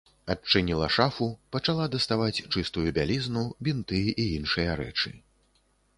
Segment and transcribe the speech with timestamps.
[0.33, 5.15] Адчыніла шафу, пачала даставаць чыстую бялізну, бінты і іншыя рэчы.